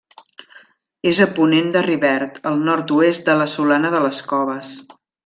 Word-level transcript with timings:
És 1.11 1.19
a 1.25 1.27
ponent 1.39 1.69
de 1.75 1.83
Rivert, 1.87 2.39
al 2.53 2.57
nord-oest 2.71 3.29
de 3.29 3.37
la 3.43 3.47
Solana 3.57 3.93
de 3.97 4.01
les 4.07 4.23
Coves. 4.33 4.73